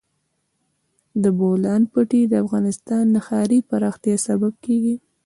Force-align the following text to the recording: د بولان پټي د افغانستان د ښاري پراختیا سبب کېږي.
د 1.23 1.25
بولان 1.39 1.81
پټي 1.91 2.21
د 2.27 2.33
افغانستان 2.43 3.03
د 3.11 3.17
ښاري 3.27 3.59
پراختیا 3.69 4.15
سبب 4.27 4.53
کېږي. 4.65 4.95